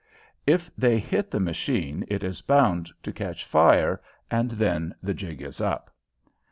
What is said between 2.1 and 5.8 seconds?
is bound to catch fire and then the jig is